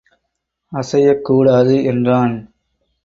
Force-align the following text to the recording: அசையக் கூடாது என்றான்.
அசையக் 0.71 1.23
கூடாது 1.23 1.83
என்றான். 1.83 2.53